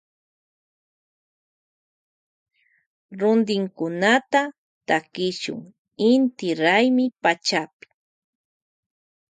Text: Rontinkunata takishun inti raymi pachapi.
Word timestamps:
Rontinkunata 3.19 4.41
takishun 4.87 5.61
inti 6.11 6.47
raymi 6.61 7.05
pachapi. 7.23 7.87